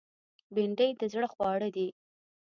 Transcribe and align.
بېنډۍ 0.53 0.89
د 0.99 1.01
زړه 1.13 1.27
خواړه 1.33 1.69
دي 1.75 1.87